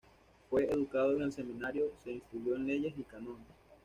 [0.49, 3.45] Fue educado en el Seminario, se instruyó en Leyes y Cánones.